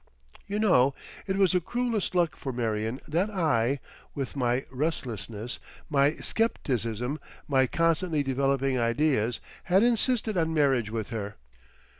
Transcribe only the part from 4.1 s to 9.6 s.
with my restlessness, my scepticism, my constantly developing ideas,